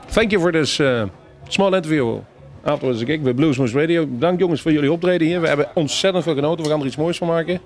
Thank 0.09 0.31
you 0.31 0.39
for 0.39 0.51
this 0.51 0.79
uh, 0.79 1.07
small 1.49 1.73
interview. 1.73 2.21
Afterwards 2.63 2.99
the 2.99 3.05
gig 3.05 3.21
bij 3.21 3.33
Bluesmoose 3.33 3.79
Radio. 3.79 4.07
Dank 4.09 4.39
jongens 4.39 4.61
voor 4.61 4.71
jullie 4.71 4.91
optreden 4.91 5.27
hier. 5.27 5.41
We 5.41 5.47
hebben 5.47 5.67
ontzettend 5.73 6.23
veel 6.23 6.35
genoten. 6.35 6.63
We 6.63 6.69
gaan 6.69 6.79
er 6.79 6.85
iets 6.85 6.95
moois 6.95 7.17
van 7.17 7.27
maken. 7.27 7.61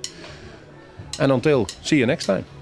En 1.18 1.32
until, 1.32 1.68
see 1.82 1.98
you 1.98 2.08
next 2.08 2.26
time. 2.26 2.59